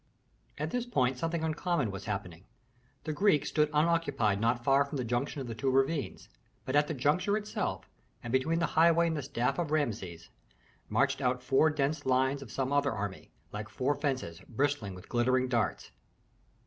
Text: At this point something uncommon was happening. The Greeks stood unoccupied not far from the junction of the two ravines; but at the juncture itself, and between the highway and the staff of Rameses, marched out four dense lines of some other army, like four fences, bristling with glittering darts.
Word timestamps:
At 0.57 0.71
this 0.71 0.87
point 0.87 1.19
something 1.19 1.43
uncommon 1.43 1.91
was 1.91 2.05
happening. 2.05 2.45
The 3.03 3.13
Greeks 3.13 3.49
stood 3.49 3.69
unoccupied 3.71 4.41
not 4.41 4.63
far 4.63 4.83
from 4.83 4.97
the 4.97 5.03
junction 5.03 5.41
of 5.41 5.45
the 5.47 5.53
two 5.53 5.69
ravines; 5.69 6.27
but 6.65 6.75
at 6.75 6.87
the 6.87 6.95
juncture 6.95 7.37
itself, 7.37 7.87
and 8.23 8.33
between 8.33 8.57
the 8.57 8.65
highway 8.73 9.05
and 9.05 9.15
the 9.15 9.21
staff 9.21 9.59
of 9.59 9.69
Rameses, 9.69 10.31
marched 10.89 11.21
out 11.21 11.43
four 11.43 11.69
dense 11.69 12.03
lines 12.03 12.41
of 12.41 12.51
some 12.51 12.73
other 12.73 12.91
army, 12.91 13.29
like 13.53 13.69
four 13.69 13.93
fences, 13.93 14.41
bristling 14.49 14.95
with 14.95 15.07
glittering 15.07 15.47
darts. 15.47 15.91